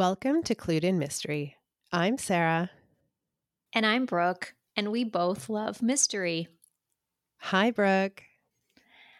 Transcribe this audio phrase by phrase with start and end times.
[0.00, 1.56] Welcome to Clued in Mystery.
[1.92, 2.70] I'm Sarah.
[3.74, 6.48] And I'm Brooke, and we both love mystery.
[7.36, 8.22] Hi, Brooke.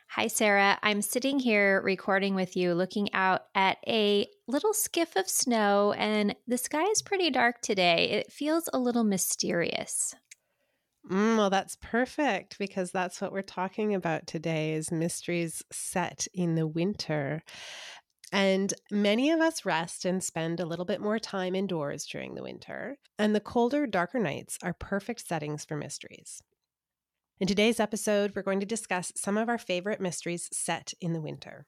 [0.09, 0.79] Hi, Sarah.
[0.83, 6.35] I'm sitting here recording with you, looking out at a little skiff of snow, and
[6.49, 8.09] the sky is pretty dark today.
[8.13, 10.15] It feels a little mysterious.
[11.11, 16.55] Mm, well, that's perfect because that's what we're talking about today is mysteries set in
[16.55, 17.43] the winter.
[18.33, 22.43] And many of us rest and spend a little bit more time indoors during the
[22.43, 22.97] winter.
[23.19, 26.41] And the colder, darker nights are perfect settings for mysteries.
[27.41, 31.21] In today's episode, we're going to discuss some of our favorite mysteries set in the
[31.21, 31.67] winter.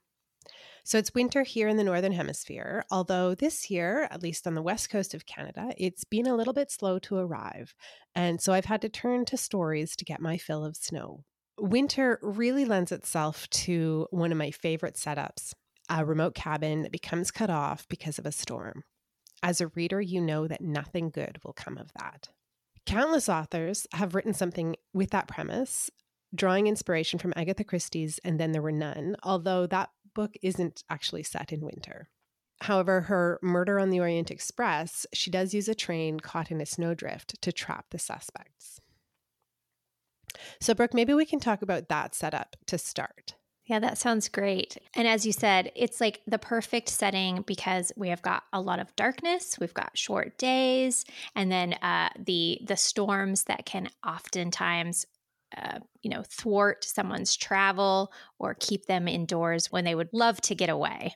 [0.84, 4.62] So it's winter here in the Northern Hemisphere, although this year, at least on the
[4.62, 7.74] west coast of Canada, it's been a little bit slow to arrive.
[8.14, 11.24] And so I've had to turn to stories to get my fill of snow.
[11.58, 15.54] Winter really lends itself to one of my favorite setups
[16.00, 18.84] a remote cabin that becomes cut off because of a storm.
[19.42, 22.28] As a reader, you know that nothing good will come of that.
[22.86, 25.90] Countless authors have written something with that premise,
[26.34, 31.22] drawing inspiration from Agatha Christie's And Then There Were None, although that book isn't actually
[31.22, 32.08] set in winter.
[32.62, 36.66] However, her Murder on the Orient Express, she does use a train caught in a
[36.66, 38.80] snowdrift to trap the suspects.
[40.60, 43.34] So, Brooke, maybe we can talk about that setup to start.
[43.66, 44.76] Yeah, that sounds great.
[44.94, 48.80] And as you said, it's like the perfect setting because we have got a lot
[48.80, 51.04] of darkness, we've got short days,
[51.36, 55.06] and then uh, the the storms that can oftentimes
[55.56, 60.54] uh, you know, thwart someone's travel or keep them indoors when they would love to
[60.54, 61.14] get away.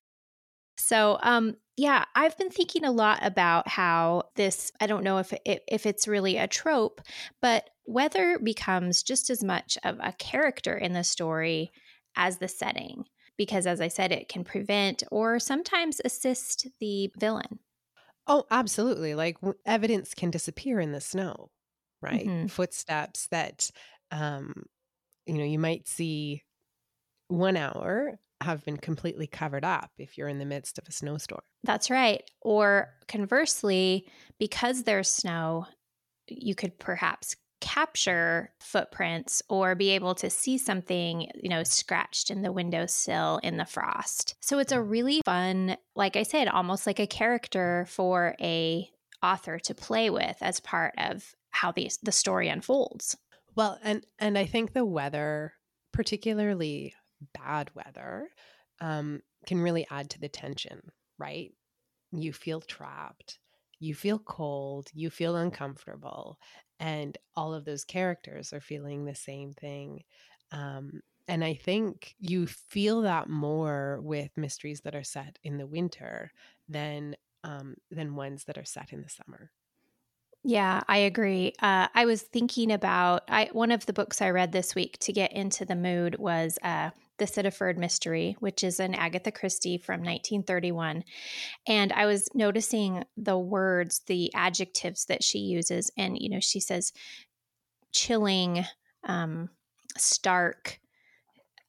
[0.78, 5.32] So, um, yeah, I've been thinking a lot about how this, I don't know if,
[5.44, 7.00] it, if it's really a trope,
[7.40, 11.72] but weather becomes just as much of a character in the story
[12.16, 13.04] as the setting.
[13.36, 17.58] Because as I said, it can prevent or sometimes assist the villain.
[18.26, 19.14] Oh, absolutely.
[19.14, 21.50] Like evidence can disappear in the snow,
[22.00, 22.26] right?
[22.26, 22.46] Mm-hmm.
[22.46, 23.70] Footsteps that
[24.10, 24.64] um,
[25.26, 26.42] you know, you might see
[27.28, 31.42] one hour have been completely covered up if you're in the midst of a snowstorm.
[31.64, 32.22] That's right.
[32.42, 34.06] Or conversely,
[34.38, 35.66] because there's snow,
[36.28, 42.42] you could perhaps capture footprints or be able to see something, you know, scratched in
[42.42, 44.34] the windowsill in the frost.
[44.40, 48.88] So it's a really fun, like I said, almost like a character for a
[49.22, 53.16] author to play with as part of how the the story unfolds.
[53.54, 55.54] Well, and and I think the weather,
[55.92, 56.94] particularly
[57.32, 58.28] bad weather,
[58.80, 60.80] um, can really add to the tension,
[61.18, 61.52] right?
[62.12, 63.38] You feel trapped,
[63.78, 66.38] you feel cold, you feel uncomfortable,
[66.78, 70.04] and all of those characters are feeling the same thing.
[70.52, 75.66] Um, and I think you feel that more with mysteries that are set in the
[75.66, 76.30] winter
[76.68, 79.52] than um, than ones that are set in the summer.
[80.42, 81.54] Yeah, I agree.
[81.58, 85.12] Uh, I was thinking about I one of the books I read this week to
[85.12, 90.00] get into the mood was uh, The Sittaford Mystery, which is an Agatha Christie from
[90.00, 91.04] 1931.
[91.66, 95.90] And I was noticing the words, the adjectives that she uses.
[95.96, 96.92] And, you know, she says
[97.92, 98.64] chilling,
[99.04, 99.48] um,
[99.96, 100.80] stark,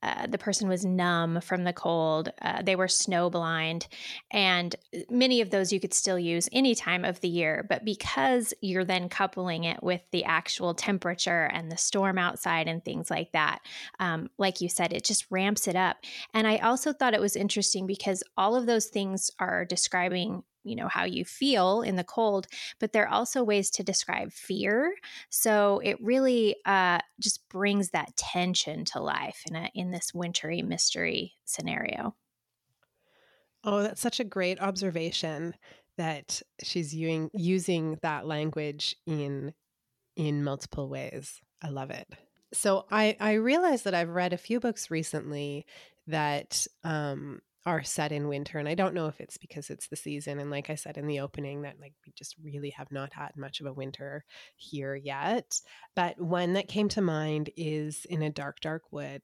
[0.02, 2.32] uh, the person was numb from the cold.
[2.40, 3.86] Uh, they were snowblind.
[4.30, 4.74] And
[5.10, 7.66] many of those you could still use any time of the year.
[7.68, 12.84] But because you're then coupling it with the actual temperature and the storm outside and
[12.84, 13.60] things like that,
[13.98, 15.98] um, like you said, it just ramps it up.
[16.32, 20.76] And I also thought it was interesting because all of those things are describing you
[20.76, 22.46] know how you feel in the cold
[22.78, 24.94] but there are also ways to describe fear.
[25.30, 30.62] So it really uh, just brings that tension to life in a in this wintry
[30.62, 32.14] mystery scenario.
[33.64, 35.54] Oh that's such a great observation
[35.96, 39.54] that she's using using that language in
[40.16, 41.40] in multiple ways.
[41.62, 42.08] I love it.
[42.52, 45.66] So i i realize that i've read a few books recently
[46.06, 49.96] that um are set in winter and i don't know if it's because it's the
[49.96, 53.12] season and like i said in the opening that like we just really have not
[53.12, 54.24] had much of a winter
[54.56, 55.60] here yet
[55.94, 59.22] but one that came to mind is in a dark dark wood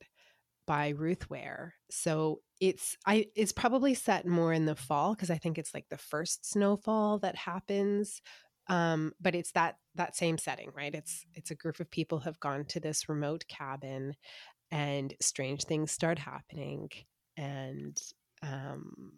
[0.67, 1.75] by ruth ware.
[1.91, 5.89] So it's i it's probably set more in the fall because i think it's like
[5.91, 8.23] the first snowfall that happens
[8.69, 10.95] um but it's that that same setting right?
[10.95, 14.15] It's it's a group of people have gone to this remote cabin
[14.71, 16.89] and strange things start happening
[17.37, 17.97] and
[18.45, 19.13] um,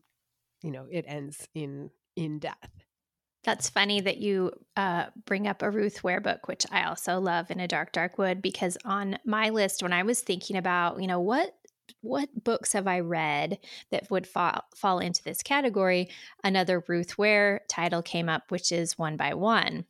[0.62, 2.70] you know, it ends in in death.
[3.44, 7.50] That's funny that you uh, bring up a Ruth Ware book, which I also love
[7.50, 11.06] in a dark, dark wood, because on my list, when I was thinking about, you
[11.06, 11.52] know, what
[12.00, 13.58] what books have I read
[13.92, 16.08] that would fall fall into this category?
[16.42, 19.84] Another Ruth Ware title came up, which is One by One.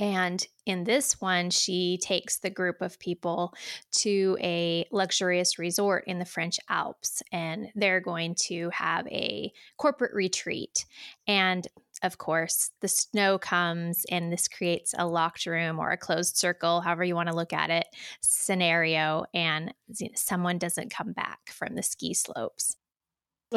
[0.00, 3.52] And in this one, she takes the group of people
[3.98, 10.14] to a luxurious resort in the French Alps, and they're going to have a corporate
[10.14, 10.86] retreat.
[11.26, 11.68] And
[12.02, 16.80] of course, the snow comes, and this creates a locked room or a closed circle,
[16.80, 17.86] however you want to look at it,
[18.22, 19.74] scenario, and
[20.14, 22.74] someone doesn't come back from the ski slopes.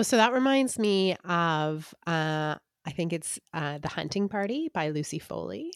[0.01, 2.55] So that reminds me of uh,
[2.85, 5.71] I think it's uh, The Hunting Party by Lucy Foley.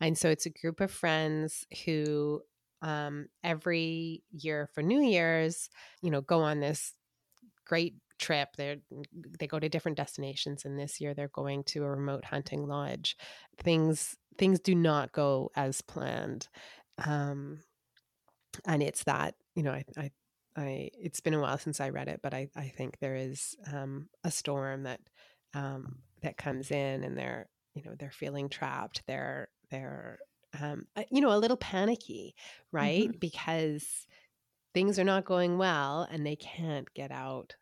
[0.00, 2.42] And so it's a group of friends who
[2.82, 5.68] um, every year for New Year's,
[6.02, 6.92] you know, go on this
[7.64, 8.50] great trip.
[8.56, 8.78] They
[9.38, 13.16] they go to different destinations, and this year they're going to a remote hunting lodge.
[13.58, 16.48] Things things do not go as planned,
[17.04, 17.60] um,
[18.66, 20.10] and it's that you know I, I
[20.56, 23.56] I it's been a while since I read it, but I I think there is
[23.72, 25.00] um, a storm that
[25.54, 30.18] um, that comes in and they're you know they're feeling trapped they're they're
[30.60, 32.34] um, you know a little panicky
[32.70, 33.18] right mm-hmm.
[33.18, 34.06] because
[34.74, 37.54] things are not going well and they can't get out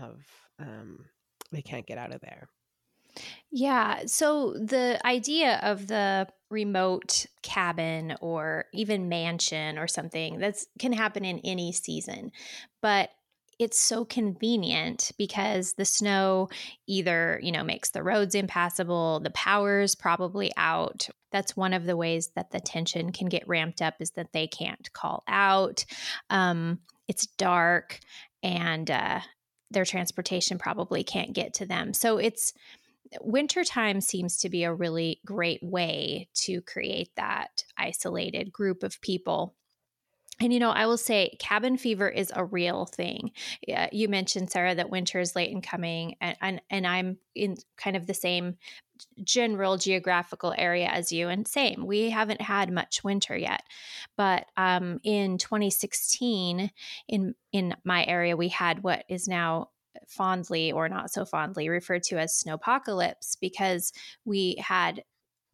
[0.00, 0.22] of
[0.58, 1.06] um,
[1.52, 2.48] they can't get out of there
[3.50, 4.02] yeah.
[4.06, 11.24] So the idea of the remote cabin or even mansion or something that's can happen
[11.24, 12.32] in any season.
[12.82, 13.10] But
[13.58, 16.48] it's so convenient because the snow
[16.86, 21.08] either, you know, makes the roads impassable, the power's probably out.
[21.32, 24.46] That's one of the ways that the tension can get ramped up is that they
[24.46, 25.84] can't call out.
[26.28, 28.00] Um, it's dark
[28.42, 29.20] and uh,
[29.70, 31.94] their transportation probably can't get to them.
[31.94, 32.52] So it's
[33.20, 39.54] wintertime seems to be a really great way to create that isolated group of people
[40.40, 43.32] and you know, I will say cabin fever is a real thing.
[43.66, 47.56] Yeah, you mentioned Sarah that winter is late in coming, and, and and I'm in
[47.76, 48.56] kind of the same
[49.22, 51.28] general geographical area as you.
[51.28, 53.62] And same, we haven't had much winter yet,
[54.16, 56.70] but um, in 2016,
[57.08, 59.70] in in my area, we had what is now
[60.06, 63.92] fondly or not so fondly referred to as snowpocalypse because
[64.26, 65.02] we had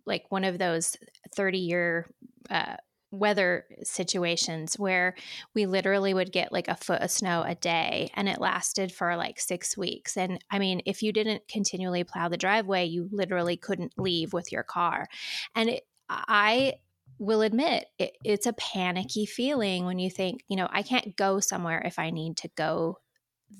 [0.06, 0.96] like one of those
[1.36, 2.10] 30 year
[2.50, 2.76] uh,
[3.12, 5.14] weather situations where
[5.54, 9.16] we literally would get like a foot of snow a day and it lasted for
[9.16, 10.16] like six weeks.
[10.16, 14.50] And I mean, if you didn't continually plow the driveway, you literally couldn't leave with
[14.50, 15.06] your car.
[15.54, 16.74] And it, I
[17.18, 21.38] will admit it, it's a panicky feeling when you think, you know, I can't go
[21.38, 22.98] somewhere if I need to go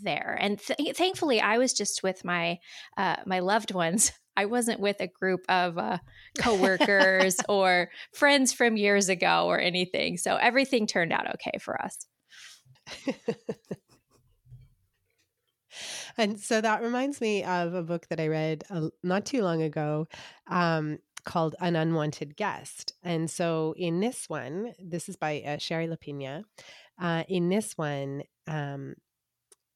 [0.02, 0.36] there.
[0.40, 2.58] And th- thankfully, I was just with my
[2.96, 5.98] uh, my loved ones I wasn't with a group of uh,
[6.38, 10.16] coworkers or friends from years ago or anything.
[10.16, 12.06] So everything turned out okay for us.
[16.16, 19.62] and so that reminds me of a book that I read uh, not too long
[19.62, 20.08] ago
[20.48, 22.94] um, called An Unwanted Guest.
[23.02, 26.44] And so in this one, this is by uh, Shari Lapena.
[27.00, 28.94] Uh, in this one, um,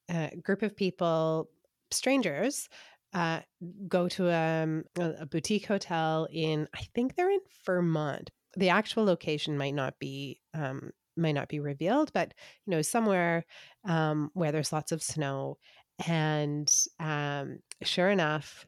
[0.09, 1.49] a group of people,
[1.91, 2.69] strangers,
[3.15, 3.41] uh,
[3.89, 8.31] go to um, a, boutique hotel in I think they're in Vermont.
[8.57, 12.35] The actual location might not be um, might not be revealed, but
[12.67, 13.45] you know somewhere
[13.85, 15.59] um, where there's lots of snow.
[16.07, 18.67] And um, sure enough,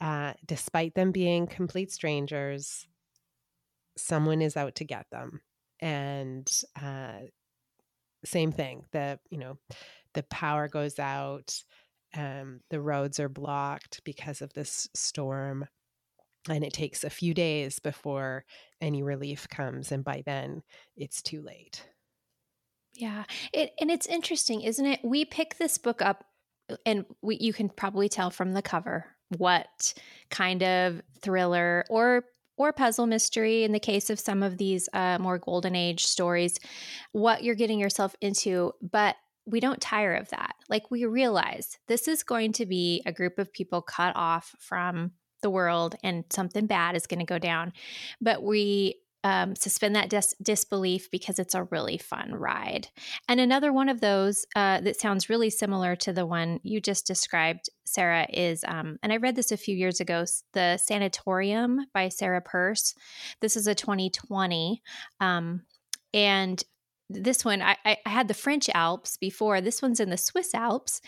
[0.00, 2.86] uh, despite them being complete strangers,
[3.96, 5.40] someone is out to get them.
[5.80, 6.48] And
[6.80, 7.20] uh,
[8.24, 8.84] same thing.
[8.92, 9.58] The you know
[10.14, 11.54] the power goes out
[12.16, 15.66] um, the roads are blocked because of this storm.
[16.48, 18.44] And it takes a few days before
[18.80, 19.92] any relief comes.
[19.92, 20.62] And by then,
[20.96, 21.86] it's too late.
[22.94, 23.24] Yeah.
[23.52, 25.00] It, and it's interesting, isn't it?
[25.04, 26.24] We pick this book up,
[26.70, 29.04] uh, and we, you can probably tell from the cover
[29.36, 29.94] what
[30.30, 32.24] kind of thriller or
[32.56, 36.58] or puzzle mystery in the case of some of these uh, more golden age stories
[37.12, 39.14] what you're getting yourself into but
[39.50, 40.54] we don't tire of that.
[40.68, 45.12] Like we realize this is going to be a group of people cut off from
[45.42, 47.72] the world and something bad is going to go down.
[48.20, 52.88] But we um, suspend that dis- disbelief because it's a really fun ride.
[53.28, 57.06] And another one of those uh, that sounds really similar to the one you just
[57.06, 62.08] described, Sarah, is, um, and I read this a few years ago, The Sanatorium by
[62.08, 62.94] Sarah Pearse.
[63.40, 64.82] This is a 2020.
[65.20, 65.62] Um,
[66.12, 66.62] and
[67.10, 71.00] this one I, I, had the french alps before this one's in the swiss alps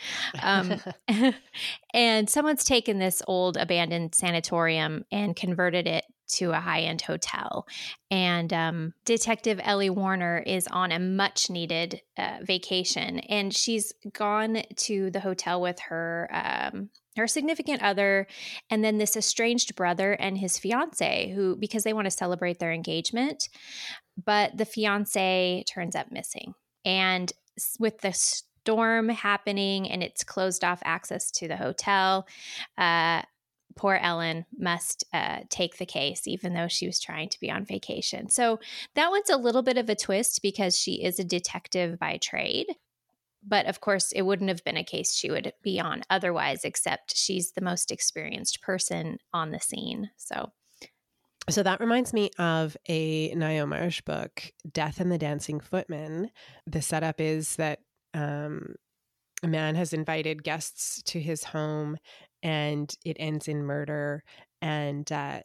[0.42, 0.74] um,
[1.94, 7.66] and someone's taken this old abandoned sanatorium and converted it to a high end hotel.
[8.10, 14.62] And um, Detective Ellie Warner is on a much needed uh, vacation, and she's gone
[14.76, 16.28] to the hotel with her.
[16.32, 18.26] Um, her significant other,
[18.70, 22.72] and then this estranged brother and his fiance, who, because they want to celebrate their
[22.72, 23.48] engagement,
[24.24, 26.54] but the fiance turns up missing.
[26.84, 27.32] And
[27.78, 32.26] with the storm happening and it's closed off access to the hotel,
[32.78, 33.22] uh,
[33.76, 37.64] poor Elin must uh, take the case, even though she was trying to be on
[37.64, 38.28] vacation.
[38.28, 38.58] So
[38.94, 42.66] that one's a little bit of a twist because she is a detective by trade.
[43.46, 47.16] But of course, it wouldn't have been a case she would be on otherwise, except
[47.16, 50.10] she's the most experienced person on the scene.
[50.16, 50.52] So.
[51.50, 56.30] So that reminds me of a Ngaio Marsh book, Death and the Dancing Footman.
[56.68, 57.80] The setup is that
[58.14, 58.76] um,
[59.42, 61.96] a man has invited guests to his home
[62.44, 64.22] and it ends in murder.
[64.60, 65.40] And uh,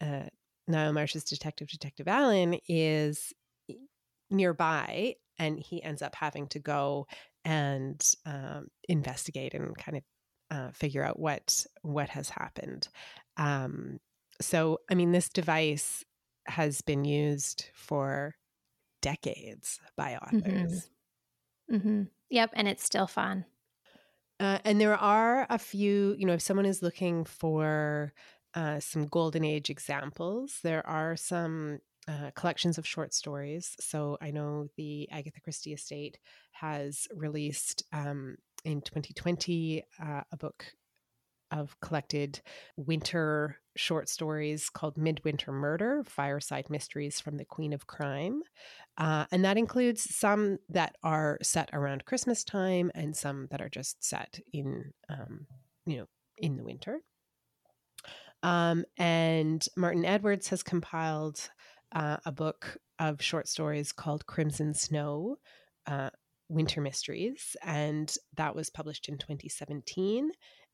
[0.00, 0.28] uh,
[0.70, 3.34] Ngaio Marsh's detective, Detective Alleyn, is
[4.30, 7.06] nearby and he ends up having to go
[7.44, 10.02] and um, investigate and kind of
[10.50, 12.88] uh, figure out what what has happened.
[13.36, 14.00] Um,
[14.40, 16.04] so, I mean, this device
[16.46, 18.34] has been used for
[19.00, 20.36] decades by mm-hmm.
[20.36, 20.88] authors.
[21.70, 21.76] Mm-hmm.
[21.76, 22.02] Mm-hmm.
[22.30, 23.44] Yep, and it's still fun.
[24.40, 28.12] Uh, and there are a few, you know, if someone is looking for
[28.54, 33.76] uh, some golden age examples, there are some uh, collections of short stories.
[33.80, 36.18] So I know the Agatha Christie estate
[36.52, 40.66] has released um, in 2020 uh, a book
[41.52, 42.40] of collected
[42.76, 48.42] winter short stories called Midwinter Murder Fireside Mysteries from the Queen of Crime.
[48.96, 53.68] Uh, and that includes some that are set around Christmas time and some that are
[53.68, 55.46] just set in, um,
[55.86, 56.06] you know,
[56.38, 57.00] in the winter.
[58.42, 61.50] Um, and Martin Edwards has compiled
[61.94, 65.36] uh, a book of short stories called Crimson Snow.
[65.86, 66.10] Uh,
[66.52, 70.30] Winter Mysteries, and that was published in 2017.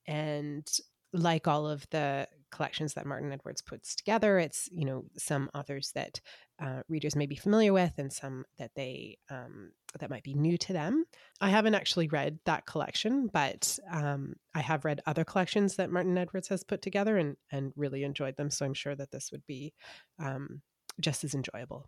[0.07, 0.67] And
[1.13, 5.93] like all of the collections that Martin Edwards puts together, it's you know some authors
[5.95, 6.21] that
[6.61, 10.59] uh, readers may be familiar with, and some that they um, that might be new
[10.59, 11.05] to them.
[11.41, 16.19] I haven't actually read that collection, but um, I have read other collections that Martin
[16.19, 18.51] Edwards has put together, and and really enjoyed them.
[18.51, 19.73] So I'm sure that this would be
[20.19, 20.63] um,
[21.01, 21.87] just as enjoyable.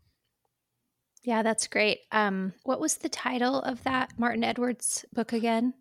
[1.22, 2.00] Yeah, that's great.
[2.12, 5.74] Um, what was the title of that Martin Edwards book again?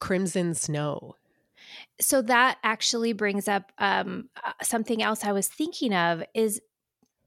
[0.00, 1.16] Crimson Snow.
[2.00, 6.60] So that actually brings up um, uh, something else I was thinking of is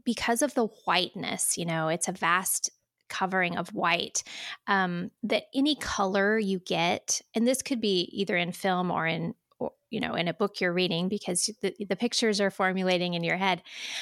[0.04, 2.72] because of the whiteness, you know, it's a vast
[3.10, 4.24] covering of white
[4.68, 9.34] um, that any color you get and this could be either in film or in
[9.90, 13.38] you know in a book you're reading because the, the pictures are formulating in your
[13.38, 13.62] head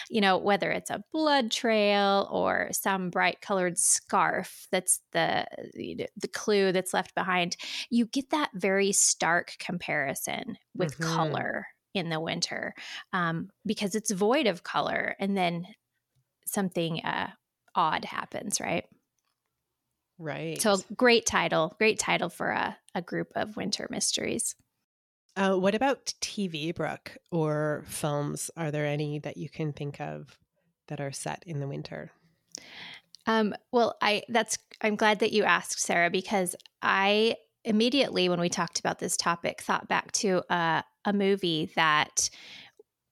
[0.09, 6.27] you know whether it's a blood trail or some bright colored scarf that's the the
[6.33, 7.57] clue that's left behind
[7.89, 11.15] you get that very stark comparison with mm-hmm.
[11.15, 12.73] color in the winter
[13.13, 15.65] um, because it's void of color and then
[16.45, 17.29] something uh,
[17.75, 18.85] odd happens right?
[20.19, 20.59] Right.
[20.59, 24.55] so great title great title for a, a group of winter mysteries
[25.37, 28.49] uh, what about TV, Brooke, or films?
[28.57, 30.37] Are there any that you can think of
[30.87, 32.11] that are set in the winter?
[33.27, 38.49] Um, well, I that's I'm glad that you asked, Sarah, because I immediately when we
[38.49, 42.29] talked about this topic thought back to uh, a movie that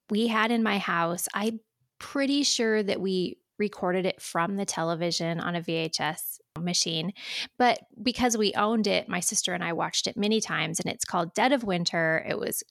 [0.10, 1.28] we had in my house.
[1.34, 1.60] I'm
[2.00, 7.14] pretty sure that we recorded it from the television on a VHS machine.
[7.58, 11.06] But because we owned it, my sister and I watched it many times, and it's
[11.06, 12.26] called Dead of Winter.
[12.28, 12.64] It was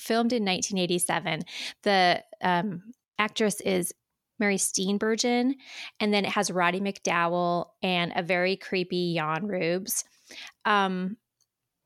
[0.00, 1.42] filmed in 1987.
[1.82, 2.82] The um,
[3.18, 3.92] actress is
[4.38, 5.54] Mary Steenburgen,
[6.00, 10.04] and then it has Roddy McDowall and a very creepy Jan Rubes.
[10.64, 11.16] Um,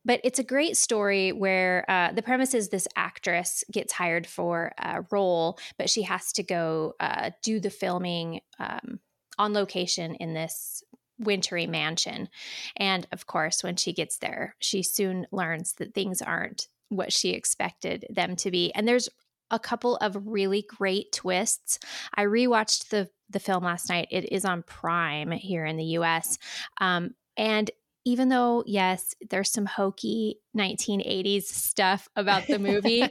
[0.04, 4.72] but it's a great story where uh, the premise is this actress gets hired for
[4.78, 9.00] a role, but she has to go uh, do the filming um,
[9.38, 10.82] on location in this
[11.18, 12.28] wintry mansion.
[12.76, 17.30] And of course, when she gets there, she soon learns that things aren't what she
[17.30, 18.72] expected them to be.
[18.74, 19.08] And there's
[19.50, 21.78] a couple of really great twists.
[22.14, 24.08] I rewatched the the film last night.
[24.10, 26.38] It is on Prime here in the U.S.
[26.80, 27.70] Um, and
[28.04, 33.02] even though yes, there's some hokey 1980s stuff about the movie,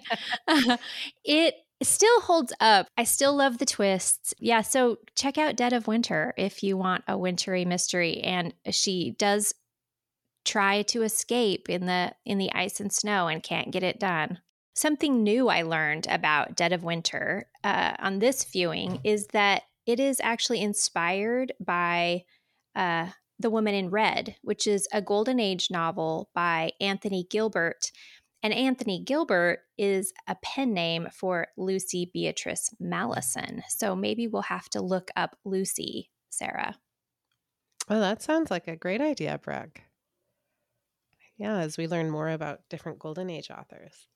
[1.24, 2.88] it still holds up.
[2.98, 4.34] I still love the twists.
[4.40, 9.16] Yeah, so check out Dead of Winter if you want a wintry mystery and she
[9.18, 9.54] does
[10.46, 14.40] try to escape in the in the ice and snow and can't get it done.
[14.76, 20.00] Something new I learned about Dead of Winter uh, on this viewing is that it
[20.00, 22.24] is actually inspired by
[22.76, 23.10] uh,
[23.40, 27.92] The Woman in Red, which is a Golden Age novel by Anthony Gilbert.
[28.44, 33.62] And Anthony Gilbert is a pen name for Lucy Beatrice Malleson.
[33.70, 36.76] So maybe we'll have to look up Lucy, Sarah.
[37.90, 39.82] Oh, that sounds like a great idea, Brooke.
[41.38, 44.08] Yeah, as we learn more about different Golden Age authors.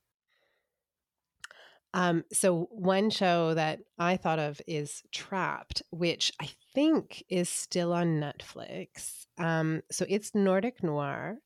[1.94, 7.94] Um, so one show that I thought of is Trapped, which I think is still
[7.94, 9.26] on Netflix.
[9.38, 11.38] Um, so it's Nordic noir.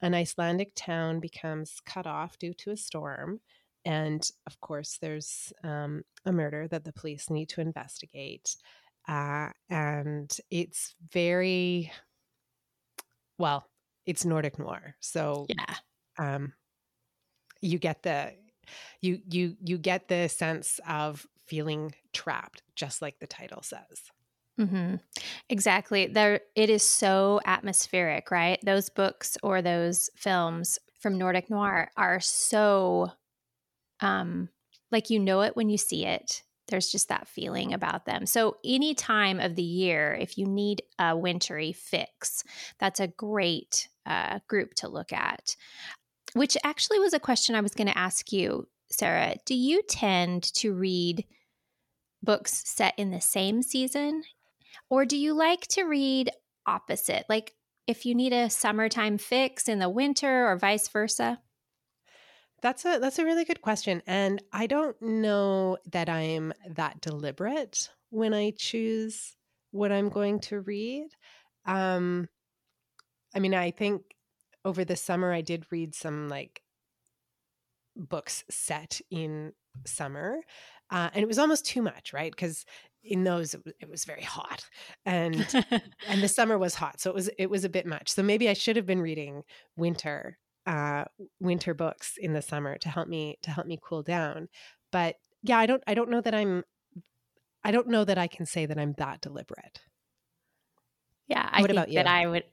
[0.00, 3.40] An Icelandic town becomes cut off due to a storm.
[3.84, 8.56] And of course, there's um, a murder that the police need to investigate.
[9.08, 11.90] Uh, and it's very,
[13.38, 13.66] well,
[14.06, 14.94] it's Nordic noir.
[15.00, 15.74] So, yeah.
[16.18, 16.52] Um,
[17.60, 18.32] you get the
[19.00, 24.10] you you you get the sense of feeling trapped just like the title says
[24.58, 24.96] mm-hmm.
[25.48, 31.90] exactly there it is so atmospheric right those books or those films from nordic noir
[31.96, 33.10] are so
[34.00, 34.48] um
[34.90, 38.26] like you know it when you see it there's just that feeling about them.
[38.26, 42.44] So, any time of the year, if you need a wintry fix,
[42.78, 45.56] that's a great uh, group to look at
[46.34, 49.34] which actually was a question I was going to ask you, Sarah.
[49.44, 51.24] Do you tend to read
[52.22, 54.24] books set in the same season?
[54.90, 56.30] Or do you like to read
[56.66, 57.24] opposite?
[57.28, 57.54] Like
[57.86, 61.40] if you need a summertime fix in the winter or vice versa?
[62.60, 67.88] That's a that's a really good question and I don't know that I'm that deliberate
[68.10, 69.36] when I choose
[69.70, 71.08] what I'm going to read.
[71.66, 72.28] Um
[73.34, 74.02] I mean I think
[74.64, 76.62] over the summer I did read some like
[77.96, 79.52] books set in
[79.86, 80.40] summer.
[80.90, 82.32] Uh, and it was almost too much, right?
[82.32, 82.64] Because
[83.04, 84.64] in those it was, it was very hot
[85.06, 85.46] and
[86.08, 88.48] and the summer was hot so it was it was a bit much so maybe
[88.48, 89.42] i should have been reading
[89.76, 91.04] winter uh
[91.40, 94.48] winter books in the summer to help me to help me cool down
[94.92, 96.64] but yeah i don't i don't know that i'm
[97.64, 99.80] i don't know that i can say that i'm that deliberate
[101.28, 102.44] yeah i what think that i would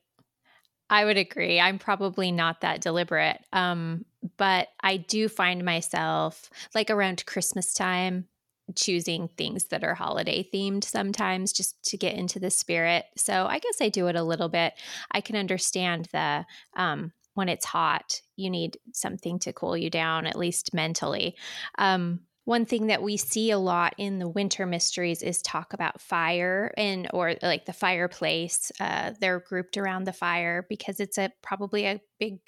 [0.87, 1.59] I would agree.
[1.59, 3.39] I'm probably not that deliberate.
[3.51, 4.05] Um,
[4.37, 8.27] but I do find myself like around Christmas time
[8.75, 13.05] choosing things that are holiday themed sometimes just to get into the spirit.
[13.17, 14.73] So I guess I do it a little bit.
[15.11, 20.25] I can understand the um, when it's hot, you need something to cool you down,
[20.25, 21.35] at least mentally.
[21.77, 25.99] Um, one thing that we see a lot in the winter mysteries is talk about
[25.99, 31.31] fire and or like the fireplace uh, they're grouped around the fire because it's a
[31.41, 32.39] probably a big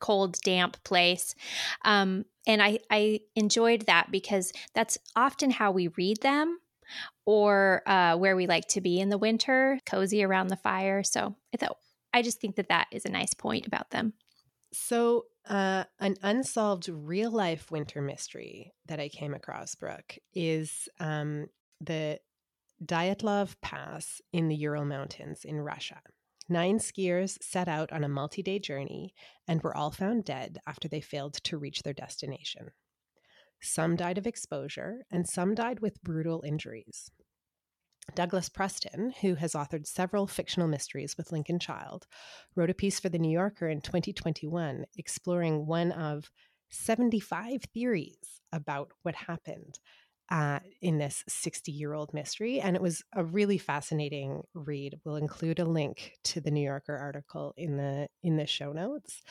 [0.00, 1.34] cold damp place.
[1.84, 6.58] Um, and I, I enjoyed that because that's often how we read them
[7.26, 11.02] or uh, where we like to be in the winter cozy around the fire.
[11.02, 11.76] So i thought
[12.14, 14.14] i just think that that is a nice point about them.
[14.72, 21.46] So uh, an unsolved real life winter mystery that I came across, Brooke, is um,
[21.80, 22.20] the
[22.84, 26.00] Dyatlov Pass in the Ural Mountains in Russia.
[26.48, 29.14] Nine skiers set out on a multi day journey
[29.46, 32.70] and were all found dead after they failed to reach their destination.
[33.60, 37.10] Some died of exposure, and some died with brutal injuries.
[38.14, 42.06] Douglas Preston, who has authored several fictional mysteries with Lincoln Child,
[42.54, 46.30] wrote a piece for The New Yorker in 2021 exploring one of
[46.70, 49.78] 75 theories about what happened
[50.30, 52.60] uh, in this 60 year old mystery.
[52.60, 55.00] And it was a really fascinating read.
[55.04, 59.22] We'll include a link to the New Yorker article in the in the show notes.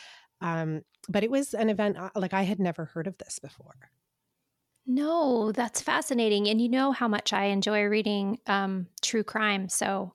[0.42, 3.92] Um, but it was an event uh, like I had never heard of this before.
[4.86, 6.48] No, that's fascinating.
[6.48, 9.68] And you know how much I enjoy reading um, true crime.
[9.68, 10.14] So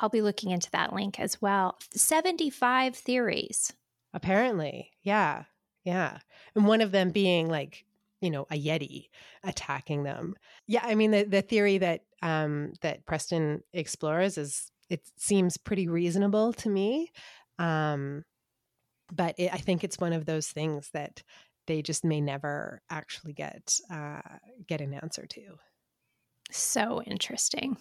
[0.00, 1.78] I'll be looking into that link as well.
[1.92, 3.74] 75 theories.
[4.12, 4.92] Apparently.
[5.02, 5.44] Yeah.
[5.84, 6.18] Yeah.
[6.54, 7.84] And one of them being like,
[8.20, 9.08] you know, a Yeti
[9.44, 10.34] attacking them.
[10.66, 10.82] Yeah.
[10.84, 16.52] I mean, the, the theory that, um, that Preston explores is, it seems pretty reasonable
[16.54, 17.10] to me.
[17.58, 18.24] Um,
[19.12, 21.22] but it, I think it's one of those things that
[21.66, 24.20] they just may never actually get uh,
[24.66, 25.40] get an answer to.
[26.50, 27.76] So interesting.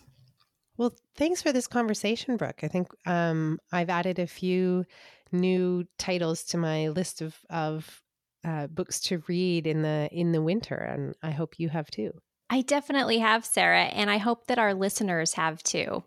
[0.77, 2.59] Well, thanks for this conversation, Brooke.
[2.63, 4.85] I think um, I've added a few
[5.31, 8.01] new titles to my list of of
[8.45, 12.11] uh, books to read in the in the winter, and I hope you have too.
[12.49, 16.03] I definitely have, Sarah, and I hope that our listeners have too.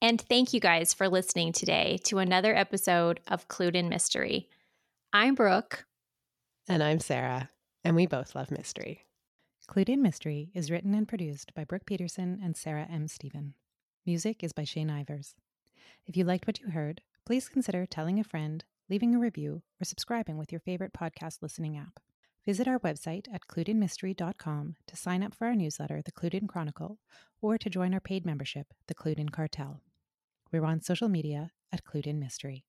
[0.00, 4.48] And thank you guys for listening today to another episode of Clued in Mystery.
[5.12, 5.84] I'm Brooke.
[6.68, 7.50] And I'm Sarah.
[7.84, 9.06] And we both love mystery.
[9.68, 13.08] Clued in Mystery is written and produced by Brooke Peterson and Sarah M.
[13.08, 13.54] Stephen.
[14.06, 15.34] Music is by Shane Ivers.
[16.06, 19.84] If you liked what you heard, please consider telling a friend, leaving a review, or
[19.84, 22.00] subscribing with your favorite podcast listening app.
[22.46, 26.98] Visit our website at cluedinmystery.com to sign up for our newsletter, The Clued In Chronicle,
[27.42, 29.82] or to join our paid membership, The Clued In Cartel.
[30.50, 32.64] We're on social media at Clued In Mystery.